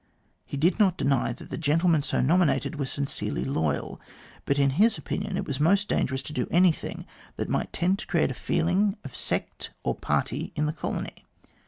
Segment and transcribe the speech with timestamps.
[0.47, 4.01] He did not deny that the gentlemen so nominated were sincerely loyal,
[4.45, 8.07] but in his opinion it was most dangerous to do anything that might tend to
[8.07, 11.23] create a feeling of sect or party in the colony.